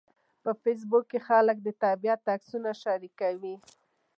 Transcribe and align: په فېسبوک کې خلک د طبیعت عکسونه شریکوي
په 0.43 0.51
فېسبوک 0.61 1.05
کې 1.11 1.19
خلک 1.27 1.57
د 1.63 1.67
طبیعت 1.83 2.21
عکسونه 2.33 2.71
شریکوي 2.83 3.55